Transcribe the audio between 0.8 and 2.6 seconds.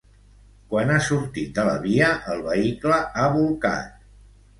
ha sortit de la via, el